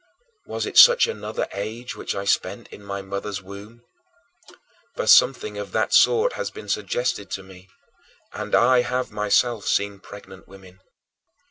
[0.47, 3.83] Was it such another age which I spent in my mother's womb?
[4.95, 7.69] For something of that sort has been suggested to me,
[8.33, 10.79] and I have myself seen pregnant women.